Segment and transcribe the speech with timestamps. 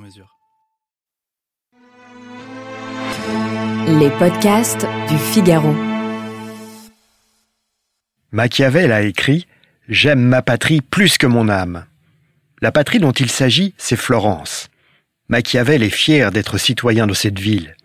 [0.00, 0.36] mesure.
[3.86, 5.74] Les podcasts du Figaro.
[8.32, 9.46] Machiavel a écrit
[9.88, 11.84] J'aime ma patrie plus que mon âme.
[12.62, 14.68] La patrie dont il s'agit, c'est Florence.
[15.28, 17.76] Machiavel est fier d'être citoyen de cette ville.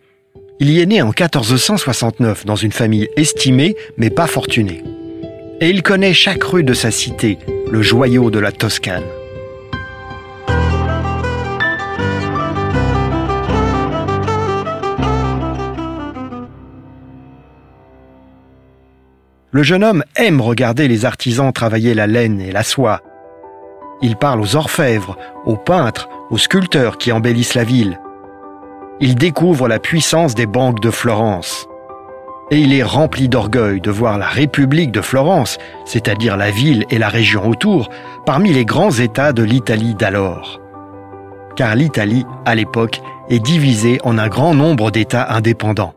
[0.59, 4.83] Il y est né en 1469 dans une famille estimée mais pas fortunée.
[5.61, 7.39] Et il connaît chaque rue de sa cité,
[7.69, 9.03] le joyau de la Toscane.
[19.55, 22.99] Le jeune homme aime regarder les artisans travailler la laine et la soie.
[24.01, 27.97] Il parle aux orfèvres, aux peintres, aux sculpteurs qui embellissent la ville.
[28.99, 31.69] Il découvre la puissance des banques de Florence.
[32.51, 36.97] Et il est rempli d'orgueil de voir la République de Florence, c'est-à-dire la ville et
[36.97, 37.87] la région autour,
[38.25, 40.59] parmi les grands États de l'Italie d'alors.
[41.55, 45.93] Car l'Italie, à l'époque, est divisée en un grand nombre d'États indépendants.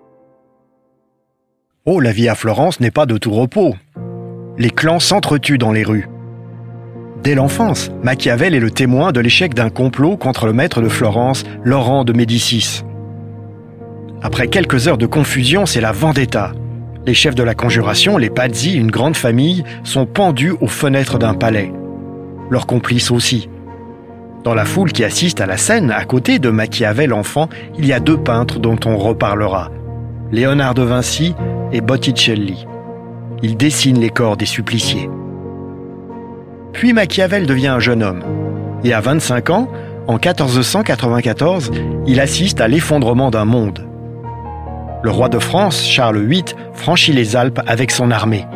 [1.90, 3.74] Oh, la vie à Florence n'est pas de tout repos.
[4.58, 6.06] Les clans s'entretuent dans les rues.
[7.24, 11.44] Dès l'enfance, Machiavel est le témoin de l'échec d'un complot contre le maître de Florence,
[11.64, 12.82] Laurent de Médicis.
[14.20, 16.52] Après quelques heures de confusion, c'est la vendetta.
[17.06, 21.32] Les chefs de la conjuration, les Pazzi, une grande famille, sont pendus aux fenêtres d'un
[21.32, 21.72] palais.
[22.50, 23.48] Leurs complices aussi.
[24.44, 27.94] Dans la foule qui assiste à la scène, à côté de Machiavel enfant, il y
[27.94, 29.70] a deux peintres dont on reparlera.
[30.30, 31.34] Léonard de Vinci
[31.72, 32.66] et Botticelli.
[33.42, 35.08] Ils dessinent les corps des suppliciés.
[36.72, 38.22] Puis Machiavel devient un jeune homme.
[38.84, 39.68] Et à 25 ans,
[40.06, 41.70] en 1494,
[42.06, 43.86] il assiste à l'effondrement d'un monde.
[45.02, 48.46] Le roi de France, Charles VIII, franchit les Alpes avec son armée.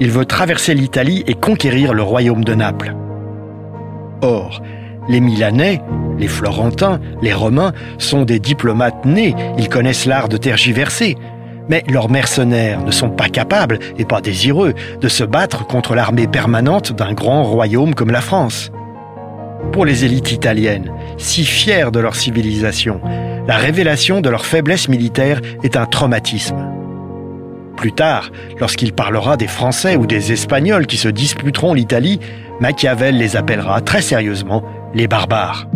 [0.00, 2.94] Il veut traverser l'Italie et conquérir le royaume de Naples.
[4.20, 4.62] Or,
[5.08, 5.80] les Milanais,
[6.18, 11.16] les Florentins, les Romains sont des diplomates nés, ils connaissent l'art de tergiverser.
[11.68, 16.26] Mais leurs mercenaires ne sont pas capables, et pas désireux, de se battre contre l'armée
[16.26, 18.70] permanente d'un grand royaume comme la France.
[19.72, 23.00] Pour les élites italiennes, si fières de leur civilisation,
[23.46, 26.56] la révélation de leur faiblesse militaire est un traumatisme.
[27.76, 32.18] Plus tard, lorsqu'il parlera des Français ou des Espagnols qui se disputeront l'Italie,
[32.60, 34.64] Machiavel les appellera très sérieusement
[34.94, 35.68] les barbares.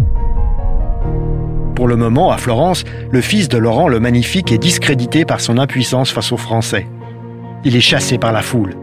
[1.75, 5.59] Pour le moment, à Florence, le fils de Laurent le Magnifique est discrédité par son
[5.59, 6.87] impuissance face aux Français.
[7.65, 8.77] Il est chassé par la foule.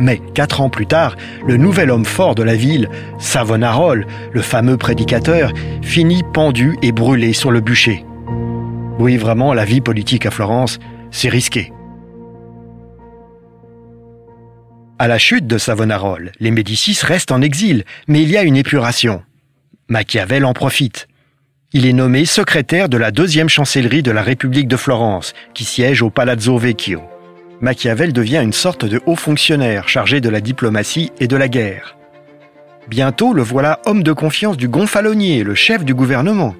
[0.00, 1.14] Mais quatre ans plus tard,
[1.46, 5.52] le nouvel homme fort de la ville, Savonarole, le fameux prédicateur,
[5.82, 8.04] finit pendu et brûlé sur le bûcher.
[8.98, 10.78] Oui, vraiment, la vie politique à Florence,
[11.10, 11.72] c'est risqué.
[14.98, 18.56] À la chute de Savonarole, les Médicis restent en exil, mais il y a une
[18.56, 19.22] épuration.
[19.88, 21.08] Machiavel en profite.
[21.76, 26.02] Il est nommé secrétaire de la deuxième chancellerie de la République de Florence, qui siège
[26.02, 27.02] au Palazzo Vecchio.
[27.60, 31.96] Machiavel devient une sorte de haut fonctionnaire chargé de la diplomatie et de la guerre.
[32.86, 36.54] Bientôt, le voilà homme de confiance du gonfalonier, le chef du gouvernement.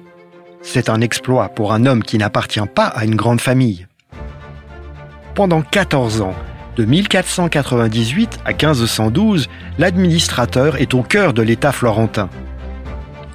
[0.61, 3.87] C'est un exploit pour un homme qui n'appartient pas à une grande famille.
[5.33, 6.35] Pendant 14 ans,
[6.75, 12.29] de 1498 à 1512, l'administrateur est au cœur de l'État florentin.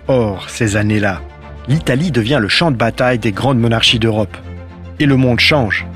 [0.09, 1.23] Or, ces années-là,
[1.69, 4.37] l'Italie devient le champ de bataille des grandes monarchies d'Europe.
[4.99, 5.87] Et le monde change.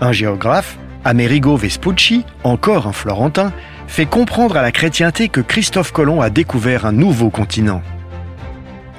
[0.00, 3.52] Un géographe, Amerigo Vespucci, encore un Florentin,
[3.86, 7.82] fait comprendre à la chrétienté que Christophe Colomb a découvert un nouveau continent.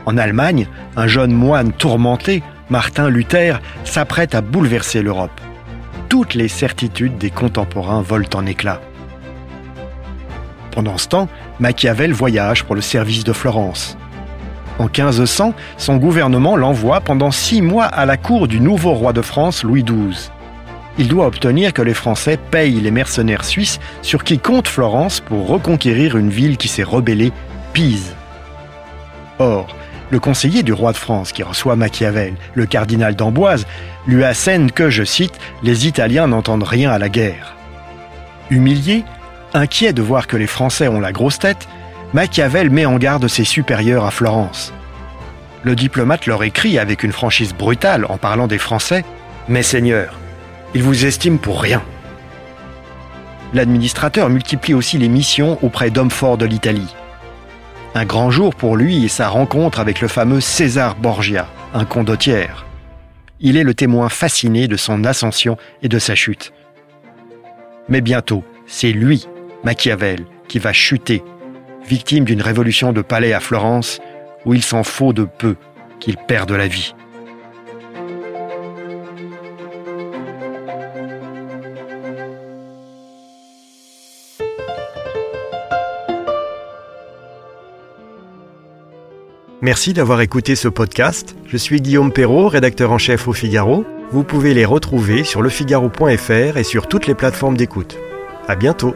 [0.05, 5.39] En Allemagne, un jeune moine tourmenté, Martin Luther, s'apprête à bouleverser l'Europe.
[6.09, 8.81] Toutes les certitudes des contemporains volent en éclats.
[10.71, 11.29] Pendant ce temps,
[11.59, 13.97] Machiavel voyage pour le service de Florence.
[14.81, 19.21] En 1500, son gouvernement l'envoie pendant six mois à la cour du nouveau roi de
[19.21, 20.31] France, Louis XII.
[20.97, 25.47] Il doit obtenir que les Français payent les mercenaires suisses sur qui compte Florence pour
[25.47, 27.31] reconquérir une ville qui s'est rebellée,
[27.73, 28.15] Pise.
[29.37, 29.67] Or,
[30.09, 33.67] le conseiller du roi de France qui reçoit Machiavel, le cardinal d'Amboise,
[34.07, 37.55] lui assène que, je cite, les Italiens n'entendent rien à la guerre.
[38.49, 39.03] Humilié,
[39.53, 41.67] inquiet de voir que les Français ont la grosse tête,
[42.13, 44.73] Machiavel met en garde ses supérieurs à Florence.
[45.63, 49.05] Le diplomate leur écrit avec une franchise brutale en parlant des Français
[49.47, 50.19] Mais Seigneur,
[50.73, 51.81] ils vous estiment pour rien.
[53.53, 56.95] L'administrateur multiplie aussi les missions auprès d'hommes forts de l'Italie.
[57.95, 62.65] Un grand jour pour lui est sa rencontre avec le fameux César Borgia, un condottière.
[63.39, 66.53] Il est le témoin fasciné de son ascension et de sa chute.
[67.89, 69.27] Mais bientôt, c'est lui,
[69.63, 71.23] Machiavel, qui va chuter,
[71.85, 73.99] victime d'une révolution de palais à Florence
[74.45, 75.55] où il s'en faut de peu
[75.99, 76.93] qu'il perde la vie.
[89.61, 91.35] Merci d'avoir écouté ce podcast.
[91.45, 93.85] Je suis Guillaume Perrault, rédacteur en chef au Figaro.
[94.11, 97.95] Vous pouvez les retrouver sur lefigaro.fr et sur toutes les plateformes d'écoute.
[98.47, 98.95] À bientôt!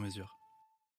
[0.01, 0.40] mesure.